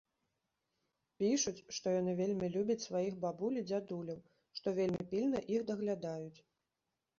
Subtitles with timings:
[1.19, 4.19] Пішуць, што яны вельмі любяць сваіх бабуль і дзядуляў,
[4.59, 6.39] што вельмі пільна іх даглядаюць.